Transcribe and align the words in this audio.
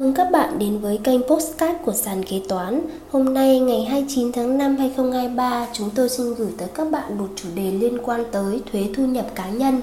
Mừng 0.00 0.14
các 0.14 0.30
bạn 0.30 0.58
đến 0.58 0.78
với 0.78 0.98
kênh 1.04 1.22
Postcard 1.22 1.78
của 1.84 1.92
sàn 1.92 2.22
kế 2.22 2.42
toán. 2.48 2.80
Hôm 3.10 3.34
nay 3.34 3.60
ngày 3.60 3.84
29 3.84 4.32
tháng 4.32 4.58
5 4.58 4.76
2023, 4.76 5.66
chúng 5.72 5.90
tôi 5.90 6.08
xin 6.08 6.34
gửi 6.34 6.48
tới 6.58 6.68
các 6.74 6.90
bạn 6.90 7.18
một 7.18 7.28
chủ 7.36 7.48
đề 7.54 7.72
liên 7.72 7.98
quan 8.04 8.24
tới 8.32 8.62
thuế 8.72 8.88
thu 8.94 9.06
nhập 9.06 9.26
cá 9.34 9.48
nhân. 9.48 9.80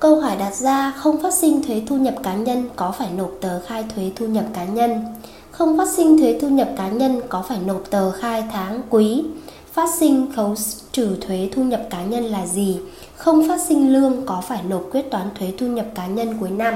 Câu 0.00 0.20
hỏi 0.20 0.36
đặt 0.38 0.54
ra 0.54 0.90
không 0.90 1.22
phát 1.22 1.34
sinh 1.34 1.62
thuế 1.62 1.82
thu 1.86 1.96
nhập 1.96 2.14
cá 2.22 2.34
nhân 2.34 2.68
có 2.76 2.94
phải 2.98 3.08
nộp 3.16 3.30
tờ 3.40 3.60
khai 3.60 3.84
thuế 3.94 4.10
thu 4.16 4.26
nhập 4.26 4.44
cá 4.54 4.64
nhân? 4.64 5.00
Không 5.50 5.78
phát 5.78 5.88
sinh 5.88 6.18
thuế 6.18 6.38
thu 6.40 6.48
nhập 6.48 6.68
cá 6.76 6.88
nhân 6.88 7.20
có 7.28 7.44
phải 7.48 7.58
nộp 7.66 7.90
tờ 7.90 8.10
khai 8.10 8.44
tháng 8.52 8.82
quý? 8.90 9.24
Phát 9.72 9.90
sinh 9.98 10.26
khấu 10.36 10.54
trừ 10.92 11.16
thuế 11.20 11.48
thu 11.52 11.62
nhập 11.62 11.86
cá 11.90 12.04
nhân 12.04 12.24
là 12.24 12.46
gì? 12.46 12.78
Không 13.16 13.48
phát 13.48 13.60
sinh 13.60 13.92
lương 13.92 14.26
có 14.26 14.42
phải 14.48 14.60
nộp 14.68 14.82
quyết 14.90 15.10
toán 15.10 15.26
thuế 15.38 15.52
thu 15.58 15.66
nhập 15.66 15.86
cá 15.94 16.06
nhân 16.06 16.34
cuối 16.40 16.50
năm? 16.50 16.74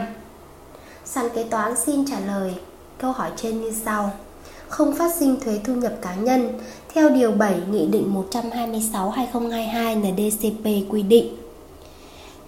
Sàn 1.11 1.29
kế 1.35 1.45
toán 1.45 1.77
xin 1.77 2.07
trả 2.07 2.21
lời 2.21 2.55
câu 2.99 3.13
hỏi 3.13 3.31
trên 3.37 3.63
như 3.63 3.73
sau. 3.85 4.11
Không 4.69 4.95
phát 4.95 5.15
sinh 5.15 5.41
thuế 5.41 5.61
thu 5.65 5.75
nhập 5.75 5.93
cá 6.03 6.15
nhân, 6.15 6.59
theo 6.95 7.11
Điều 7.11 7.33
7 7.33 7.55
Nghị 7.71 7.87
định 7.87 8.15
126-2022 8.31 10.01
NDCP 10.01 10.93
quy 10.93 11.03
định. 11.03 11.37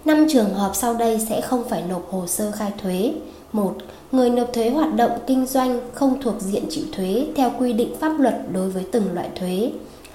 5 0.05 0.25
trường 0.29 0.53
hợp 0.53 0.71
sau 0.75 0.93
đây 0.93 1.25
sẽ 1.29 1.41
không 1.41 1.69
phải 1.69 1.83
nộp 1.89 2.11
hồ 2.11 2.27
sơ 2.27 2.51
khai 2.51 2.71
thuế. 2.77 3.13
1. 3.51 3.75
Người 4.11 4.29
nộp 4.29 4.53
thuế 4.53 4.69
hoạt 4.69 4.95
động 4.95 5.11
kinh 5.27 5.45
doanh 5.45 5.79
không 5.93 6.21
thuộc 6.21 6.35
diện 6.39 6.63
chịu 6.69 6.85
thuế 6.91 7.27
theo 7.35 7.51
quy 7.59 7.73
định 7.73 7.95
pháp 7.99 8.19
luật 8.19 8.35
đối 8.53 8.69
với 8.69 8.85
từng 8.91 9.13
loại 9.13 9.29
thuế. 9.35 9.71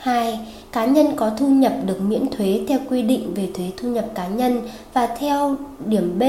2. 0.07 0.39
Cá 0.73 0.85
nhân 0.85 1.07
có 1.17 1.31
thu 1.39 1.49
nhập 1.49 1.73
được 1.87 2.01
miễn 2.01 2.27
thuế 2.31 2.61
theo 2.69 2.79
quy 2.91 3.03
định 3.03 3.35
về 3.35 3.49
thuế 3.55 3.71
thu 3.77 3.89
nhập 3.89 4.05
cá 4.15 4.29
nhân 4.29 4.61
và 4.93 5.07
theo 5.07 5.57
điểm 5.87 6.19
B 6.19 6.23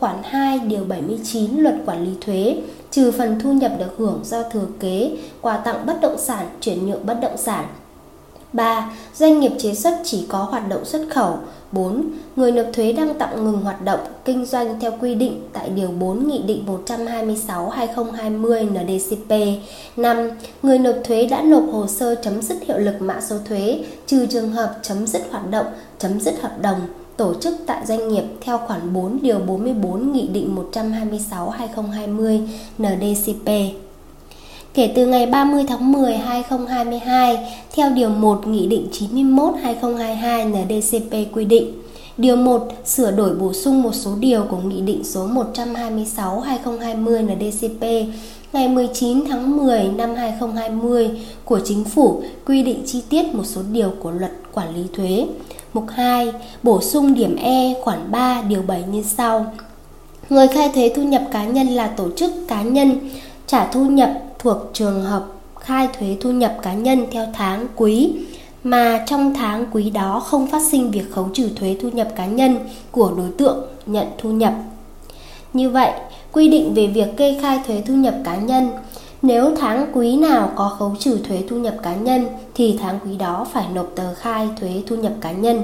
khoản 0.00 0.16
2 0.22 0.58
điều 0.58 0.84
79 0.84 1.56
Luật 1.56 1.74
quản 1.86 2.04
lý 2.04 2.10
thuế, 2.20 2.56
trừ 2.90 3.10
phần 3.10 3.40
thu 3.40 3.52
nhập 3.52 3.72
được 3.78 3.94
hưởng 3.98 4.20
do 4.24 4.42
thừa 4.42 4.66
kế, 4.80 5.16
quà 5.40 5.56
tặng 5.56 5.86
bất 5.86 6.00
động 6.00 6.18
sản, 6.18 6.46
chuyển 6.60 6.86
nhượng 6.86 7.06
bất 7.06 7.18
động 7.22 7.36
sản 7.36 7.64
3. 8.52 8.90
Doanh 9.14 9.40
nghiệp 9.40 9.52
chế 9.58 9.74
xuất 9.74 9.94
chỉ 10.04 10.26
có 10.28 10.38
hoạt 10.38 10.68
động 10.68 10.84
xuất 10.84 11.06
khẩu. 11.10 11.38
4. 11.72 12.04
Người 12.36 12.52
nộp 12.52 12.66
thuế 12.72 12.92
đang 12.92 13.14
tạm 13.18 13.44
ngừng 13.44 13.60
hoạt 13.60 13.84
động 13.84 14.00
kinh 14.24 14.44
doanh 14.46 14.80
theo 14.80 14.92
quy 15.00 15.14
định 15.14 15.42
tại 15.52 15.68
Điều 15.68 15.88
4 15.88 16.28
Nghị 16.28 16.42
định 16.42 16.64
126-2020 16.86 18.68
NDCP. 18.72 19.32
5. 19.96 20.30
Người 20.62 20.78
nộp 20.78 20.96
thuế 21.04 21.26
đã 21.26 21.42
nộp 21.42 21.64
hồ 21.72 21.86
sơ 21.86 22.14
chấm 22.14 22.42
dứt 22.42 22.56
hiệu 22.62 22.78
lực 22.78 22.94
mã 23.00 23.20
số 23.20 23.36
thuế, 23.48 23.84
trừ 24.06 24.26
trường 24.26 24.50
hợp 24.50 24.78
chấm 24.82 25.06
dứt 25.06 25.22
hoạt 25.30 25.50
động, 25.50 25.66
chấm 25.98 26.20
dứt 26.20 26.40
hợp 26.42 26.62
đồng, 26.62 26.80
tổ 27.16 27.34
chức 27.34 27.54
tại 27.66 27.86
doanh 27.86 28.08
nghiệp 28.08 28.24
theo 28.40 28.58
khoản 28.58 28.92
4 28.92 29.18
Điều 29.22 29.38
44 29.38 30.12
Nghị 30.12 30.28
định 30.28 30.56
126-2020 30.72 32.46
NDCP 32.78 33.48
kể 34.74 34.92
từ 34.94 35.06
ngày 35.06 35.26
30 35.26 35.64
tháng 35.68 35.92
10 35.92 36.16
2022 36.16 37.38
theo 37.74 37.90
Điều 37.90 38.08
1 38.08 38.46
Nghị 38.46 38.66
định 38.66 38.88
91 38.92 39.54
2022 39.62 40.44
NDCP 40.44 41.34
quy 41.34 41.44
định. 41.44 41.72
Điều 42.18 42.36
1 42.36 42.68
sửa 42.84 43.10
đổi 43.10 43.34
bổ 43.34 43.52
sung 43.52 43.82
một 43.82 43.94
số 43.94 44.10
điều 44.20 44.44
của 44.50 44.56
Nghị 44.56 44.80
định 44.80 45.04
số 45.04 45.26
126 45.26 46.40
2020 46.40 47.22
NDCP 47.22 47.82
ngày 48.52 48.68
19 48.68 49.24
tháng 49.28 49.56
10 49.56 49.88
năm 49.96 50.14
2020 50.14 51.10
của 51.44 51.60
Chính 51.64 51.84
phủ 51.84 52.22
quy 52.46 52.62
định 52.62 52.82
chi 52.86 53.02
tiết 53.08 53.34
một 53.34 53.44
số 53.44 53.60
điều 53.72 53.90
của 54.02 54.10
Luật 54.10 54.32
Quản 54.52 54.76
lý 54.76 54.82
thuế. 54.96 55.26
Mục 55.72 55.84
2 55.88 56.32
bổ 56.62 56.80
sung 56.80 57.14
điểm 57.14 57.36
E 57.36 57.74
khoản 57.82 57.98
3 58.10 58.42
điều 58.48 58.62
7 58.62 58.84
như 58.92 59.02
sau. 59.02 59.46
Người 60.30 60.48
khai 60.48 60.70
thuế 60.74 60.92
thu 60.96 61.02
nhập 61.02 61.22
cá 61.32 61.44
nhân 61.44 61.66
là 61.66 61.86
tổ 61.86 62.08
chức 62.16 62.32
cá 62.48 62.62
nhân 62.62 62.98
trả 63.46 63.66
thu 63.66 63.84
nhập 63.84 64.10
thuộc 64.42 64.56
trường 64.72 65.02
hợp 65.02 65.26
khai 65.60 65.88
thuế 65.98 66.16
thu 66.20 66.30
nhập 66.30 66.56
cá 66.62 66.74
nhân 66.74 67.06
theo 67.10 67.26
tháng 67.32 67.66
quý 67.76 68.12
mà 68.64 69.04
trong 69.06 69.34
tháng 69.34 69.66
quý 69.72 69.90
đó 69.90 70.20
không 70.20 70.46
phát 70.46 70.62
sinh 70.70 70.90
việc 70.90 71.12
khấu 71.12 71.28
trừ 71.34 71.48
thuế 71.56 71.76
thu 71.82 71.88
nhập 71.88 72.08
cá 72.16 72.26
nhân 72.26 72.58
của 72.90 73.12
đối 73.16 73.30
tượng 73.30 73.64
nhận 73.86 74.06
thu 74.18 74.30
nhập. 74.32 74.54
Như 75.52 75.70
vậy, 75.70 75.92
quy 76.32 76.48
định 76.48 76.74
về 76.74 76.86
việc 76.86 77.16
kê 77.16 77.38
khai 77.42 77.60
thuế 77.66 77.82
thu 77.86 77.94
nhập 77.94 78.14
cá 78.24 78.36
nhân 78.36 78.70
nếu 79.22 79.54
tháng 79.60 79.86
quý 79.94 80.16
nào 80.16 80.52
có 80.56 80.68
khấu 80.78 80.96
trừ 80.98 81.18
thuế 81.28 81.42
thu 81.48 81.56
nhập 81.56 81.74
cá 81.82 81.94
nhân 81.96 82.26
thì 82.54 82.78
tháng 82.80 82.98
quý 83.04 83.16
đó 83.16 83.46
phải 83.52 83.66
nộp 83.74 83.86
tờ 83.96 84.14
khai 84.14 84.48
thuế 84.60 84.82
thu 84.86 84.96
nhập 84.96 85.12
cá 85.20 85.32
nhân. 85.32 85.60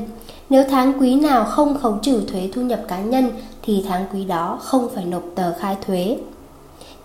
Nếu 0.50 0.64
tháng 0.70 0.92
quý 1.00 1.14
nào 1.14 1.44
không 1.44 1.78
khấu 1.78 1.98
trừ 2.02 2.22
thuế 2.32 2.50
thu 2.52 2.62
nhập 2.62 2.80
cá 2.88 3.00
nhân 3.00 3.30
thì 3.62 3.84
tháng 3.88 4.04
quý 4.12 4.24
đó 4.24 4.58
không 4.62 4.88
phải 4.94 5.04
nộp 5.04 5.22
tờ 5.34 5.52
khai 5.58 5.76
thuế. 5.86 6.16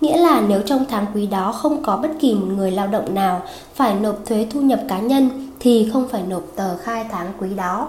Nghĩa 0.03 0.18
là 0.18 0.41
nếu 0.47 0.62
trong 0.62 0.86
tháng 0.90 1.06
quý 1.16 1.28
đó 1.28 1.52
không 1.52 1.84
có 1.84 1.97
bất 1.97 2.09
kỳ 2.19 2.34
một 2.34 2.47
người 2.58 2.72
lao 2.72 2.88
động 2.88 3.14
nào 3.14 3.41
phải 3.75 3.94
nộp 3.94 4.16
thuế 4.25 4.47
thu 4.50 4.62
nhập 4.62 4.80
cá 4.90 5.00
nhân 5.00 5.30
thì 5.59 5.90
không 5.94 6.08
phải 6.08 6.24
nộp 6.30 6.44
tờ 6.56 6.78
khai 6.78 7.06
tháng 7.12 7.34
quý 7.40 7.50
đó. 7.56 7.88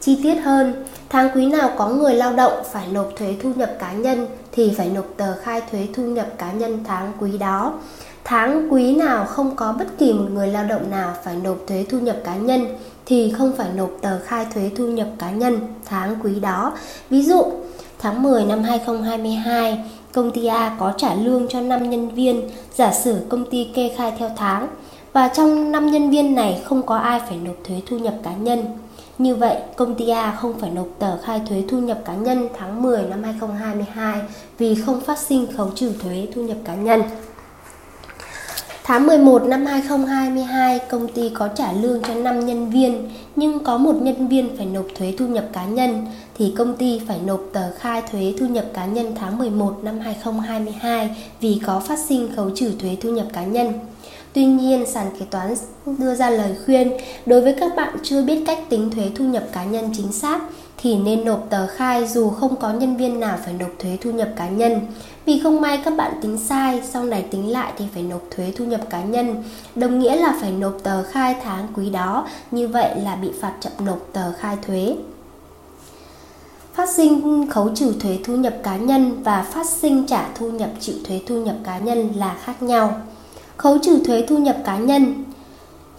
Chi 0.00 0.18
tiết 0.22 0.34
hơn, 0.34 0.84
tháng 1.08 1.30
quý 1.34 1.46
nào 1.46 1.70
có 1.76 1.88
người 1.88 2.14
lao 2.14 2.32
động 2.32 2.52
phải 2.72 2.86
nộp 2.92 3.08
thuế 3.16 3.36
thu 3.42 3.52
nhập 3.56 3.70
cá 3.78 3.92
nhân 3.92 4.26
thì 4.52 4.72
phải 4.76 4.88
nộp 4.88 5.04
tờ 5.16 5.36
khai 5.42 5.62
thuế 5.70 5.88
thu 5.94 6.02
nhập 6.02 6.26
cá 6.38 6.52
nhân 6.52 6.78
tháng 6.84 7.12
quý 7.20 7.38
đó. 7.38 7.72
Tháng 8.24 8.72
quý 8.72 8.96
nào 8.96 9.24
không 9.24 9.56
có 9.56 9.72
bất 9.72 9.98
kỳ 9.98 10.12
một 10.12 10.26
người 10.32 10.48
lao 10.48 10.64
động 10.64 10.90
nào 10.90 11.14
phải 11.24 11.36
nộp 11.44 11.56
thuế 11.68 11.84
thu 11.90 11.98
nhập 11.98 12.16
cá 12.24 12.36
nhân 12.36 12.66
thì 13.06 13.34
không 13.38 13.52
phải 13.56 13.68
nộp 13.76 13.90
tờ 14.00 14.18
khai 14.18 14.46
thuế 14.54 14.70
thu 14.76 14.86
nhập 14.86 15.08
cá 15.18 15.30
nhân 15.30 15.58
tháng 15.84 16.16
quý 16.22 16.40
đó. 16.40 16.72
Ví 17.10 17.22
dụ, 17.22 17.44
tháng 17.98 18.22
10 18.22 18.44
năm 18.44 18.62
2022, 18.62 19.84
công 20.12 20.30
ty 20.30 20.46
A 20.46 20.76
có 20.78 20.92
trả 20.96 21.14
lương 21.14 21.48
cho 21.48 21.60
5 21.60 21.90
nhân 21.90 22.08
viên, 22.08 22.50
giả 22.74 22.92
sử 22.92 23.16
công 23.28 23.44
ty 23.50 23.64
kê 23.74 23.94
khai 23.96 24.12
theo 24.18 24.30
tháng 24.36 24.68
và 25.12 25.28
trong 25.28 25.72
5 25.72 25.90
nhân 25.90 26.10
viên 26.10 26.34
này 26.34 26.62
không 26.64 26.82
có 26.82 26.96
ai 26.96 27.20
phải 27.28 27.38
nộp 27.44 27.56
thuế 27.64 27.80
thu 27.86 27.98
nhập 27.98 28.14
cá 28.22 28.32
nhân. 28.32 28.64
Như 29.18 29.34
vậy, 29.34 29.56
công 29.76 29.94
ty 29.94 30.08
A 30.08 30.36
không 30.40 30.58
phải 30.58 30.70
nộp 30.70 30.86
tờ 30.98 31.18
khai 31.18 31.40
thuế 31.48 31.64
thu 31.68 31.78
nhập 31.78 31.98
cá 32.04 32.14
nhân 32.14 32.48
tháng 32.58 32.82
10 32.82 33.02
năm 33.02 33.22
2022 33.22 34.20
vì 34.58 34.74
không 34.74 35.00
phát 35.00 35.18
sinh 35.18 35.46
khấu 35.56 35.70
trừ 35.74 35.92
thuế 36.02 36.26
thu 36.34 36.42
nhập 36.42 36.56
cá 36.64 36.74
nhân. 36.74 37.02
Tháng 38.84 39.06
11 39.06 39.42
năm 39.42 39.66
2022, 39.66 40.78
công 40.78 41.08
ty 41.08 41.30
có 41.34 41.48
trả 41.48 41.72
lương 41.72 42.02
cho 42.02 42.14
5 42.14 42.46
nhân 42.46 42.70
viên, 42.70 43.10
nhưng 43.36 43.64
có 43.64 43.78
một 43.78 43.94
nhân 44.02 44.28
viên 44.28 44.56
phải 44.56 44.66
nộp 44.66 44.86
thuế 44.94 45.14
thu 45.18 45.26
nhập 45.26 45.44
cá 45.52 45.64
nhân, 45.64 46.06
thì 46.38 46.54
công 46.58 46.76
ty 46.76 47.00
phải 47.08 47.18
nộp 47.26 47.40
tờ 47.52 47.72
khai 47.78 48.02
thuế 48.12 48.34
thu 48.38 48.46
nhập 48.46 48.64
cá 48.74 48.86
nhân 48.86 49.14
tháng 49.14 49.38
11 49.38 49.78
năm 49.82 50.00
2022 50.00 51.16
vì 51.40 51.60
có 51.66 51.80
phát 51.80 51.98
sinh 51.98 52.28
khấu 52.36 52.50
trừ 52.54 52.72
thuế 52.80 52.96
thu 53.00 53.10
nhập 53.10 53.26
cá 53.32 53.44
nhân. 53.44 53.72
Tuy 54.32 54.44
nhiên, 54.44 54.84
sàn 54.86 55.06
kế 55.18 55.26
toán 55.30 55.54
đưa 55.98 56.14
ra 56.14 56.30
lời 56.30 56.54
khuyên 56.64 56.92
đối 57.26 57.40
với 57.40 57.54
các 57.60 57.76
bạn 57.76 57.96
chưa 58.02 58.22
biết 58.22 58.44
cách 58.46 58.58
tính 58.68 58.90
thuế 58.90 59.10
thu 59.14 59.24
nhập 59.24 59.44
cá 59.52 59.64
nhân 59.64 59.90
chính 59.96 60.12
xác 60.12 60.40
thì 60.82 60.96
nên 60.96 61.24
nộp 61.24 61.46
tờ 61.50 61.66
khai 61.66 62.06
dù 62.06 62.30
không 62.30 62.56
có 62.56 62.72
nhân 62.72 62.96
viên 62.96 63.20
nào 63.20 63.38
phải 63.44 63.54
nộp 63.54 63.70
thuế 63.78 63.98
thu 64.00 64.10
nhập 64.10 64.28
cá 64.36 64.48
nhân. 64.48 64.80
Vì 65.24 65.40
không 65.42 65.60
may 65.60 65.80
các 65.84 65.94
bạn 65.96 66.12
tính 66.22 66.38
sai, 66.38 66.82
sau 66.84 67.04
này 67.04 67.22
tính 67.30 67.52
lại 67.52 67.72
thì 67.78 67.84
phải 67.94 68.02
nộp 68.02 68.22
thuế 68.30 68.52
thu 68.56 68.64
nhập 68.64 68.80
cá 68.90 69.02
nhân, 69.02 69.42
đồng 69.74 69.98
nghĩa 69.98 70.16
là 70.16 70.34
phải 70.40 70.52
nộp 70.52 70.76
tờ 70.82 71.02
khai 71.02 71.36
tháng 71.44 71.66
quý 71.74 71.90
đó, 71.90 72.28
như 72.50 72.68
vậy 72.68 72.90
là 73.04 73.16
bị 73.16 73.28
phạt 73.40 73.52
chậm 73.60 73.72
nộp 73.78 73.98
tờ 74.12 74.32
khai 74.32 74.56
thuế. 74.66 74.96
Phát 76.74 76.90
sinh 76.90 77.46
khấu 77.50 77.68
trừ 77.74 77.94
thuế 78.00 78.18
thu 78.24 78.36
nhập 78.36 78.54
cá 78.62 78.76
nhân 78.76 79.22
và 79.22 79.42
phát 79.42 79.66
sinh 79.66 80.06
trả 80.06 80.28
thu 80.34 80.50
nhập 80.50 80.70
chịu 80.80 80.94
thuế 81.04 81.20
thu 81.26 81.44
nhập 81.44 81.56
cá 81.64 81.78
nhân 81.78 82.08
là 82.16 82.36
khác 82.44 82.62
nhau. 82.62 83.00
Khấu 83.56 83.78
trừ 83.78 84.00
thuế 84.04 84.24
thu 84.28 84.38
nhập 84.38 84.56
cá 84.64 84.78
nhân 84.78 85.24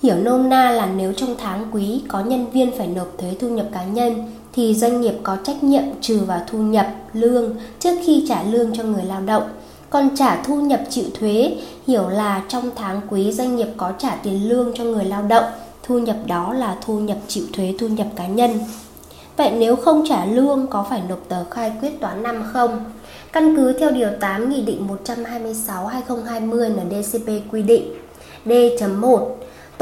Hiểu 0.03 0.15
nôm 0.15 0.49
na 0.49 0.71
là 0.71 0.85
nếu 0.85 1.13
trong 1.13 1.35
tháng 1.37 1.65
quý 1.71 2.01
có 2.07 2.21
nhân 2.23 2.51
viên 2.51 2.77
phải 2.77 2.87
nộp 2.87 3.07
thuế 3.17 3.35
thu 3.39 3.49
nhập 3.49 3.65
cá 3.73 3.83
nhân 3.83 4.31
thì 4.53 4.73
doanh 4.73 5.01
nghiệp 5.01 5.13
có 5.23 5.37
trách 5.43 5.63
nhiệm 5.63 5.83
trừ 6.01 6.19
vào 6.27 6.41
thu 6.47 6.57
nhập, 6.57 6.87
lương 7.13 7.55
trước 7.79 7.95
khi 8.05 8.25
trả 8.29 8.43
lương 8.43 8.75
cho 8.75 8.83
người 8.83 9.03
lao 9.03 9.21
động. 9.21 9.43
Còn 9.89 10.09
trả 10.15 10.43
thu 10.43 10.61
nhập 10.61 10.81
chịu 10.89 11.05
thuế 11.19 11.57
hiểu 11.87 12.09
là 12.09 12.43
trong 12.47 12.69
tháng 12.75 13.01
quý 13.09 13.31
doanh 13.31 13.55
nghiệp 13.55 13.67
có 13.77 13.91
trả 13.97 14.15
tiền 14.15 14.49
lương 14.49 14.71
cho 14.75 14.83
người 14.83 15.05
lao 15.05 15.23
động, 15.23 15.45
thu 15.83 15.99
nhập 15.99 16.17
đó 16.27 16.53
là 16.53 16.77
thu 16.85 16.99
nhập 16.99 17.17
chịu 17.27 17.43
thuế 17.53 17.73
thu 17.79 17.87
nhập 17.87 18.07
cá 18.15 18.27
nhân. 18.27 18.59
Vậy 19.37 19.51
nếu 19.57 19.75
không 19.75 20.05
trả 20.09 20.25
lương 20.25 20.67
có 20.67 20.85
phải 20.89 21.01
nộp 21.09 21.19
tờ 21.29 21.43
khai 21.43 21.71
quyết 21.81 21.99
toán 21.99 22.23
năm 22.23 22.43
không? 22.53 22.83
Căn 23.31 23.55
cứ 23.55 23.73
theo 23.73 23.91
Điều 23.91 24.09
8 24.19 24.49
Nghị 24.49 24.61
định 24.61 24.87
126-2020 25.05 26.69
NDCP 26.69 27.27
quy 27.51 27.61
định 27.61 27.93
D.1 28.45 29.27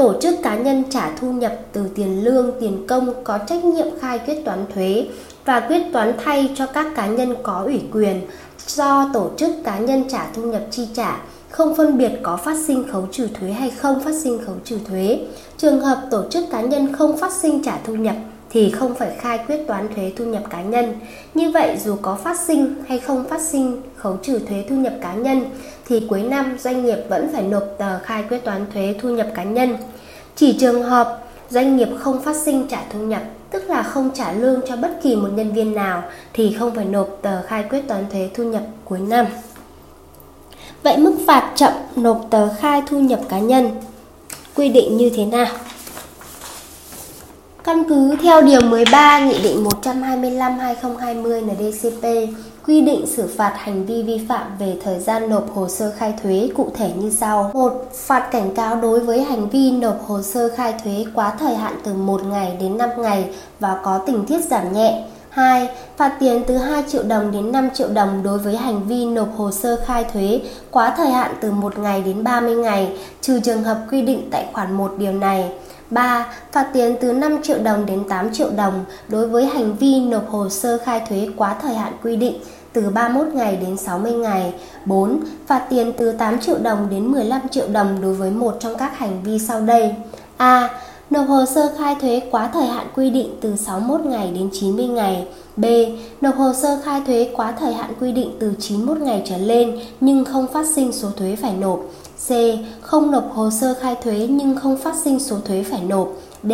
Tổ 0.02 0.14
chức 0.20 0.34
cá 0.42 0.56
nhân 0.56 0.84
trả 0.90 1.10
thu 1.20 1.32
nhập 1.32 1.52
từ 1.72 1.88
tiền 1.94 2.24
lương, 2.24 2.52
tiền 2.60 2.86
công 2.86 3.24
có 3.24 3.38
trách 3.38 3.64
nhiệm 3.64 3.86
khai 4.00 4.18
quyết 4.18 4.44
toán 4.44 4.64
thuế 4.74 5.06
và 5.44 5.60
quyết 5.60 5.82
toán 5.92 6.12
thay 6.24 6.50
cho 6.54 6.66
các 6.66 6.86
cá 6.96 7.06
nhân 7.06 7.34
có 7.42 7.62
ủy 7.64 7.80
quyền 7.92 8.20
do 8.66 9.10
tổ 9.12 9.30
chức 9.36 9.50
cá 9.64 9.78
nhân 9.78 10.04
trả 10.08 10.26
thu 10.34 10.42
nhập 10.42 10.62
chi 10.70 10.88
trả 10.94 11.20
không 11.50 11.76
phân 11.76 11.98
biệt 11.98 12.12
có 12.22 12.36
phát 12.36 12.56
sinh 12.66 12.84
khấu 12.92 13.06
trừ 13.12 13.28
thuế 13.34 13.50
hay 13.50 13.70
không 13.70 14.00
phát 14.00 14.14
sinh 14.22 14.38
khấu 14.46 14.54
trừ 14.64 14.78
thuế. 14.88 15.20
Trường 15.56 15.80
hợp 15.80 16.02
tổ 16.10 16.22
chức 16.30 16.44
cá 16.50 16.60
nhân 16.60 16.92
không 16.92 17.16
phát 17.18 17.32
sinh 17.32 17.62
trả 17.64 17.78
thu 17.84 17.94
nhập 17.94 18.16
thì 18.52 18.70
không 18.70 18.94
phải 18.94 19.10
khai 19.18 19.40
quyết 19.46 19.66
toán 19.66 19.94
thuế 19.94 20.12
thu 20.16 20.24
nhập 20.24 20.42
cá 20.50 20.62
nhân. 20.62 20.94
Như 21.34 21.50
vậy 21.50 21.76
dù 21.84 21.96
có 22.02 22.14
phát 22.14 22.38
sinh 22.40 22.74
hay 22.88 22.98
không 22.98 23.28
phát 23.28 23.40
sinh 23.40 23.82
khấu 23.96 24.16
trừ 24.22 24.38
thuế 24.38 24.64
thu 24.68 24.76
nhập 24.76 24.92
cá 25.02 25.14
nhân 25.14 25.44
thì 25.88 26.06
cuối 26.08 26.22
năm 26.22 26.56
doanh 26.58 26.84
nghiệp 26.84 26.98
vẫn 27.08 27.28
phải 27.32 27.42
nộp 27.42 27.64
tờ 27.78 27.98
khai 27.98 28.24
quyết 28.28 28.44
toán 28.44 28.66
thuế 28.74 28.94
thu 29.00 29.08
nhập 29.08 29.26
cá 29.34 29.42
nhân. 29.42 29.76
Chỉ 30.36 30.52
trường 30.60 30.82
hợp 30.82 31.22
doanh 31.50 31.76
nghiệp 31.76 31.88
không 31.98 32.22
phát 32.22 32.36
sinh 32.36 32.66
trả 32.68 32.82
thu 32.92 32.98
nhập, 32.98 33.22
tức 33.50 33.70
là 33.70 33.82
không 33.82 34.10
trả 34.14 34.32
lương 34.32 34.60
cho 34.68 34.76
bất 34.76 34.90
kỳ 35.02 35.16
một 35.16 35.28
nhân 35.34 35.52
viên 35.52 35.74
nào 35.74 36.02
thì 36.32 36.56
không 36.58 36.74
phải 36.74 36.84
nộp 36.84 37.18
tờ 37.22 37.42
khai 37.42 37.64
quyết 37.70 37.88
toán 37.88 38.04
thuế 38.12 38.30
thu 38.34 38.44
nhập 38.44 38.62
cuối 38.84 38.98
năm. 38.98 39.26
Vậy 40.82 40.96
mức 40.96 41.14
phạt 41.26 41.52
chậm 41.56 41.72
nộp 41.96 42.26
tờ 42.30 42.48
khai 42.54 42.82
thu 42.86 43.00
nhập 43.00 43.20
cá 43.28 43.38
nhân 43.38 43.70
quy 44.54 44.68
định 44.68 44.96
như 44.96 45.10
thế 45.16 45.24
nào? 45.24 45.46
Căn 47.64 47.84
cứ 47.88 48.16
theo 48.22 48.42
Điều 48.42 48.60
13 48.60 49.18
Nghị 49.18 49.42
định 49.42 49.64
125-2020 49.82 51.46
NDCP 51.46 52.04
quy 52.66 52.80
định 52.80 53.06
xử 53.06 53.26
phạt 53.36 53.54
hành 53.56 53.86
vi 53.86 54.02
vi 54.02 54.20
phạm 54.28 54.58
về 54.58 54.76
thời 54.84 55.00
gian 55.00 55.28
nộp 55.28 55.54
hồ 55.54 55.68
sơ 55.68 55.92
khai 55.98 56.14
thuế 56.22 56.50
cụ 56.56 56.70
thể 56.74 56.90
như 56.96 57.10
sau. 57.10 57.50
1. 57.54 57.88
Phạt 57.94 58.28
cảnh 58.32 58.54
cáo 58.54 58.76
đối 58.76 59.00
với 59.00 59.22
hành 59.22 59.48
vi 59.48 59.70
nộp 59.70 60.06
hồ 60.06 60.22
sơ 60.22 60.48
khai 60.56 60.74
thuế 60.84 61.04
quá 61.14 61.32
thời 61.38 61.54
hạn 61.54 61.74
từ 61.84 61.94
1 61.94 62.26
ngày 62.26 62.56
đến 62.60 62.78
5 62.78 62.90
ngày 62.98 63.24
và 63.60 63.80
có 63.82 63.98
tình 63.98 64.24
tiết 64.24 64.44
giảm 64.44 64.72
nhẹ. 64.72 65.04
2. 65.30 65.68
Phạt 65.96 66.12
tiền 66.20 66.42
từ 66.46 66.56
2 66.56 66.82
triệu 66.88 67.02
đồng 67.02 67.32
đến 67.32 67.52
5 67.52 67.68
triệu 67.74 67.88
đồng 67.88 68.22
đối 68.22 68.38
với 68.38 68.56
hành 68.56 68.88
vi 68.88 69.04
nộp 69.04 69.28
hồ 69.36 69.50
sơ 69.50 69.76
khai 69.86 70.04
thuế 70.12 70.40
quá 70.70 70.94
thời 70.96 71.10
hạn 71.10 71.34
từ 71.40 71.50
1 71.50 71.78
ngày 71.78 72.02
đến 72.02 72.24
30 72.24 72.56
ngày, 72.56 72.98
trừ 73.20 73.40
trường 73.40 73.62
hợp 73.62 73.78
quy 73.90 74.02
định 74.02 74.28
tại 74.30 74.46
khoản 74.52 74.72
1 74.72 74.94
điều 74.98 75.12
này. 75.12 75.50
3. 75.92 76.26
Phạt 76.52 76.66
tiền 76.72 76.96
từ 77.00 77.12
5 77.12 77.42
triệu 77.42 77.58
đồng 77.58 77.86
đến 77.86 78.08
8 78.08 78.34
triệu 78.34 78.50
đồng 78.56 78.84
đối 79.08 79.28
với 79.28 79.46
hành 79.46 79.76
vi 79.76 80.00
nộp 80.00 80.30
hồ 80.30 80.48
sơ 80.48 80.78
khai 80.78 81.02
thuế 81.08 81.28
quá 81.36 81.56
thời 81.62 81.74
hạn 81.74 81.92
quy 82.02 82.16
định 82.16 82.34
từ 82.72 82.90
31 82.90 83.34
ngày 83.34 83.56
đến 83.56 83.76
60 83.76 84.12
ngày. 84.12 84.54
4. 84.84 85.20
Phạt 85.46 85.66
tiền 85.70 85.92
từ 85.96 86.12
8 86.12 86.40
triệu 86.40 86.58
đồng 86.58 86.88
đến 86.90 87.06
15 87.06 87.40
triệu 87.50 87.68
đồng 87.68 88.00
đối 88.02 88.14
với 88.14 88.30
một 88.30 88.56
trong 88.60 88.74
các 88.78 88.98
hành 88.98 89.22
vi 89.22 89.38
sau 89.38 89.60
đây. 89.60 89.94
A. 90.36 90.68
Nộp 91.10 91.28
hồ 91.28 91.44
sơ 91.46 91.72
khai 91.78 91.96
thuế 92.00 92.20
quá 92.30 92.50
thời 92.52 92.66
hạn 92.66 92.86
quy 92.96 93.10
định 93.10 93.36
từ 93.40 93.56
61 93.56 94.00
ngày 94.00 94.32
đến 94.34 94.48
90 94.52 94.86
ngày. 94.86 95.26
B. 95.56 95.64
Nộp 96.20 96.36
hồ 96.36 96.52
sơ 96.52 96.78
khai 96.84 97.02
thuế 97.06 97.30
quá 97.36 97.54
thời 97.60 97.74
hạn 97.74 97.92
quy 98.00 98.12
định 98.12 98.36
từ 98.40 98.52
91 98.58 98.98
ngày 98.98 99.22
trở 99.24 99.36
lên 99.36 99.80
nhưng 100.00 100.24
không 100.24 100.46
phát 100.52 100.66
sinh 100.74 100.92
số 100.92 101.08
thuế 101.16 101.36
phải 101.36 101.52
nộp. 101.52 101.80
C. 102.28 102.30
Không 102.80 103.10
nộp 103.10 103.32
hồ 103.34 103.50
sơ 103.50 103.74
khai 103.74 103.96
thuế 104.04 104.26
nhưng 104.30 104.56
không 104.56 104.76
phát 104.76 104.94
sinh 105.04 105.20
số 105.20 105.36
thuế 105.44 105.62
phải 105.62 105.80
nộp. 105.80 106.08
D. 106.42 106.52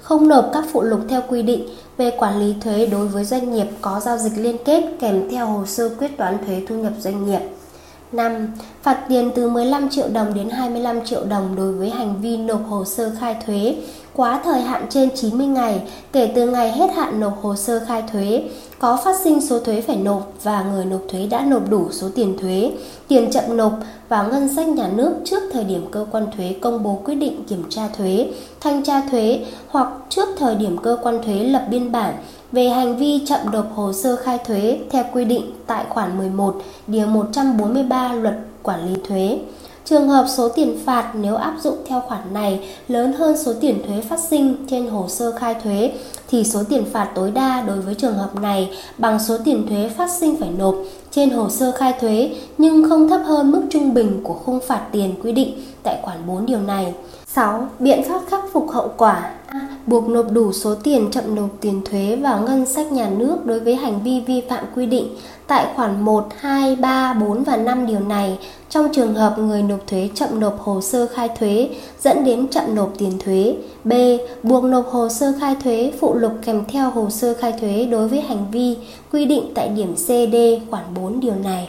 Không 0.00 0.28
nộp 0.28 0.50
các 0.52 0.64
phụ 0.72 0.82
lục 0.82 1.00
theo 1.08 1.22
quy 1.28 1.42
định 1.42 1.68
về 1.96 2.10
quản 2.18 2.40
lý 2.40 2.54
thuế 2.60 2.86
đối 2.86 3.08
với 3.08 3.24
doanh 3.24 3.54
nghiệp 3.54 3.66
có 3.80 4.00
giao 4.00 4.18
dịch 4.18 4.32
liên 4.36 4.56
kết 4.64 4.84
kèm 5.00 5.30
theo 5.30 5.46
hồ 5.46 5.66
sơ 5.66 5.90
quyết 5.98 6.16
toán 6.16 6.44
thuế 6.46 6.62
thu 6.68 6.74
nhập 6.74 6.92
doanh 7.00 7.26
nghiệp. 7.26 7.40
5. 8.12 8.46
Phạt 8.88 9.04
tiền 9.08 9.30
từ 9.34 9.50
15 9.50 9.88
triệu 9.88 10.08
đồng 10.08 10.34
đến 10.34 10.50
25 10.50 11.04
triệu 11.04 11.24
đồng 11.24 11.56
đối 11.56 11.72
với 11.72 11.90
hành 11.90 12.20
vi 12.20 12.36
nộp 12.36 12.60
hồ 12.68 12.84
sơ 12.84 13.10
khai 13.20 13.36
thuế 13.46 13.76
quá 14.14 14.40
thời 14.44 14.60
hạn 14.60 14.86
trên 14.90 15.08
90 15.14 15.46
ngày 15.46 15.82
kể 16.12 16.32
từ 16.34 16.50
ngày 16.50 16.72
hết 16.72 16.90
hạn 16.94 17.20
nộp 17.20 17.42
hồ 17.42 17.56
sơ 17.56 17.80
khai 17.88 18.02
thuế, 18.12 18.42
có 18.78 18.98
phát 19.04 19.16
sinh 19.24 19.40
số 19.40 19.60
thuế 19.60 19.80
phải 19.80 19.96
nộp 19.96 20.32
và 20.42 20.62
người 20.62 20.84
nộp 20.84 21.00
thuế 21.08 21.26
đã 21.26 21.44
nộp 21.44 21.70
đủ 21.70 21.88
số 21.90 22.08
tiền 22.14 22.38
thuế, 22.38 22.72
tiền 23.08 23.30
chậm 23.30 23.56
nộp 23.56 23.72
vào 24.08 24.28
ngân 24.28 24.48
sách 24.56 24.68
nhà 24.68 24.88
nước 24.94 25.12
trước 25.24 25.42
thời 25.52 25.64
điểm 25.64 25.86
cơ 25.90 26.06
quan 26.10 26.26
thuế 26.36 26.54
công 26.60 26.82
bố 26.82 27.00
quyết 27.04 27.14
định 27.14 27.44
kiểm 27.48 27.64
tra 27.70 27.88
thuế, 27.96 28.28
thanh 28.60 28.84
tra 28.84 29.02
thuế 29.10 29.44
hoặc 29.68 29.88
trước 30.08 30.28
thời 30.38 30.54
điểm 30.54 30.78
cơ 30.78 30.98
quan 31.02 31.22
thuế 31.22 31.34
lập 31.34 31.66
biên 31.70 31.92
bản 31.92 32.14
về 32.52 32.68
hành 32.68 32.96
vi 32.96 33.20
chậm 33.26 33.40
nộp 33.52 33.66
hồ 33.74 33.92
sơ 33.92 34.16
khai 34.16 34.38
thuế 34.38 34.78
theo 34.90 35.04
quy 35.12 35.24
định 35.24 35.52
tại 35.66 35.84
khoản 35.88 36.18
11 36.18 36.62
điều 36.86 37.06
143 37.06 38.12
Luật 38.12 38.34
Quản 38.62 38.88
lý 38.88 39.00
thuế. 39.08 39.38
Trường 39.84 40.08
hợp 40.08 40.26
số 40.28 40.48
tiền 40.48 40.78
phạt 40.84 41.12
nếu 41.14 41.36
áp 41.36 41.54
dụng 41.62 41.76
theo 41.86 42.00
khoản 42.00 42.20
này 42.32 42.68
lớn 42.88 43.12
hơn 43.12 43.36
số 43.36 43.52
tiền 43.60 43.82
thuế 43.86 44.00
phát 44.00 44.20
sinh 44.20 44.66
trên 44.70 44.86
hồ 44.86 45.08
sơ 45.08 45.32
khai 45.32 45.54
thuế, 45.62 45.92
thì 46.30 46.44
số 46.44 46.62
tiền 46.68 46.84
phạt 46.92 47.08
tối 47.14 47.30
đa 47.30 47.64
đối 47.66 47.80
với 47.80 47.94
trường 47.94 48.14
hợp 48.14 48.34
này 48.34 48.70
bằng 48.98 49.18
số 49.18 49.38
tiền 49.44 49.66
thuế 49.68 49.88
phát 49.96 50.10
sinh 50.10 50.36
phải 50.36 50.50
nộp 50.58 50.74
trên 51.10 51.30
hồ 51.30 51.48
sơ 51.50 51.72
khai 51.72 51.94
thuế, 52.00 52.36
nhưng 52.58 52.88
không 52.88 53.08
thấp 53.08 53.20
hơn 53.26 53.50
mức 53.50 53.62
trung 53.70 53.94
bình 53.94 54.20
của 54.22 54.34
khung 54.34 54.60
phạt 54.66 54.80
tiền 54.92 55.14
quy 55.22 55.32
định 55.32 55.62
tại 55.82 55.98
khoản 56.02 56.18
4 56.26 56.46
điều 56.46 56.60
này. 56.60 56.94
6. 57.26 57.68
Biện 57.78 58.02
pháp 58.08 58.20
khắc 58.30 58.44
phục 58.52 58.70
hậu 58.70 58.90
quả 58.96 59.30
A. 59.46 59.67
Buộc 59.88 60.08
nộp 60.08 60.32
đủ 60.32 60.52
số 60.52 60.74
tiền 60.74 61.10
chậm 61.10 61.34
nộp 61.34 61.48
tiền 61.60 61.82
thuế 61.84 62.16
vào 62.16 62.42
ngân 62.42 62.66
sách 62.66 62.92
nhà 62.92 63.08
nước 63.08 63.46
đối 63.46 63.60
với 63.60 63.74
hành 63.74 64.02
vi 64.02 64.20
vi 64.26 64.42
phạm 64.48 64.64
quy 64.76 64.86
định 64.86 65.16
tại 65.46 65.66
khoản 65.74 66.00
1, 66.00 66.26
2, 66.38 66.76
3, 66.76 67.14
4 67.14 67.44
và 67.44 67.56
5 67.56 67.86
điều 67.86 68.00
này 68.00 68.38
trong 68.70 68.88
trường 68.92 69.14
hợp 69.14 69.38
người 69.38 69.62
nộp 69.62 69.86
thuế 69.86 70.08
chậm 70.14 70.40
nộp 70.40 70.60
hồ 70.60 70.80
sơ 70.80 71.06
khai 71.06 71.28
thuế 71.38 71.68
dẫn 72.00 72.24
đến 72.24 72.48
chậm 72.48 72.74
nộp 72.74 72.92
tiền 72.98 73.18
thuế. 73.24 73.56
B. 73.84 73.92
Buộc 74.42 74.64
nộp 74.64 74.88
hồ 74.90 75.08
sơ 75.08 75.32
khai 75.40 75.56
thuế 75.64 75.92
phụ 76.00 76.14
lục 76.14 76.32
kèm 76.44 76.64
theo 76.68 76.90
hồ 76.90 77.10
sơ 77.10 77.34
khai 77.34 77.52
thuế 77.60 77.84
đối 77.90 78.08
với 78.08 78.20
hành 78.20 78.46
vi 78.50 78.76
quy 79.12 79.24
định 79.24 79.52
tại 79.54 79.68
điểm 79.68 79.94
CD 79.94 80.36
khoản 80.70 80.84
4 80.94 81.20
điều 81.20 81.34
này. 81.34 81.68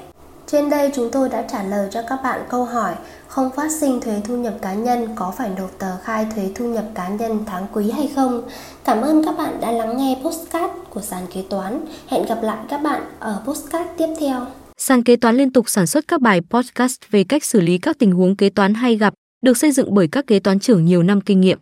Trên 0.51 0.69
đây 0.69 0.91
chúng 0.95 1.11
tôi 1.11 1.29
đã 1.29 1.41
trả 1.51 1.63
lời 1.63 1.87
cho 1.91 2.01
các 2.09 2.19
bạn 2.23 2.41
câu 2.49 2.65
hỏi 2.65 2.93
không 3.29 3.49
phát 3.55 3.71
sinh 3.71 4.01
thuế 4.01 4.21
thu 4.25 4.37
nhập 4.37 4.53
cá 4.61 4.73
nhân 4.73 5.07
có 5.15 5.33
phải 5.37 5.49
nộp 5.57 5.79
tờ 5.79 5.97
khai 5.97 6.27
thuế 6.35 6.51
thu 6.55 6.65
nhập 6.73 6.85
cá 6.95 7.09
nhân 7.09 7.39
tháng 7.45 7.67
quý 7.73 7.91
hay 7.91 8.11
không? 8.15 8.41
Cảm 8.83 9.01
ơn 9.01 9.23
các 9.25 9.37
bạn 9.37 9.61
đã 9.61 9.71
lắng 9.71 9.97
nghe 9.97 10.17
postcard 10.23 10.73
của 10.89 11.01
sàn 11.01 11.23
kế 11.33 11.43
toán. 11.49 11.85
Hẹn 12.07 12.25
gặp 12.25 12.39
lại 12.43 12.57
các 12.69 12.77
bạn 12.77 13.01
ở 13.19 13.41
postcard 13.45 13.89
tiếp 13.97 14.07
theo. 14.19 14.45
Sàn 14.77 15.03
kế 15.03 15.15
toán 15.15 15.37
liên 15.37 15.53
tục 15.53 15.69
sản 15.69 15.87
xuất 15.87 16.07
các 16.07 16.21
bài 16.21 16.41
podcast 16.49 16.97
về 17.11 17.23
cách 17.23 17.43
xử 17.43 17.61
lý 17.61 17.77
các 17.77 17.99
tình 17.99 18.11
huống 18.11 18.35
kế 18.35 18.49
toán 18.49 18.73
hay 18.73 18.95
gặp, 18.95 19.13
được 19.41 19.57
xây 19.57 19.71
dựng 19.71 19.93
bởi 19.93 20.07
các 20.07 20.27
kế 20.27 20.39
toán 20.39 20.59
trưởng 20.59 20.85
nhiều 20.85 21.03
năm 21.03 21.21
kinh 21.21 21.41
nghiệm. 21.41 21.59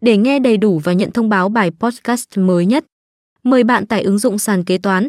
Để 0.00 0.16
nghe 0.16 0.38
đầy 0.38 0.56
đủ 0.56 0.80
và 0.84 0.92
nhận 0.92 1.10
thông 1.10 1.28
báo 1.28 1.48
bài 1.48 1.70
podcast 1.80 2.38
mới 2.38 2.66
nhất, 2.66 2.84
mời 3.42 3.64
bạn 3.64 3.86
tải 3.86 4.02
ứng 4.02 4.18
dụng 4.18 4.38
sàn 4.38 4.64
kế 4.64 4.78
toán 4.78 5.08